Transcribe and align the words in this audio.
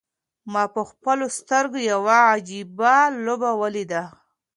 ما 0.51 0.63
په 0.73 0.81
خپلو 0.89 1.25
سترګو 1.39 1.79
یوه 1.91 2.17
عجیبه 2.33 2.93
لوبه 3.25 3.51
ولیده. 3.61 4.03